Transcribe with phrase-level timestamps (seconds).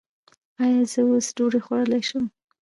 [0.63, 2.25] ایا زه اوس ډوډۍ خوړلی شم؟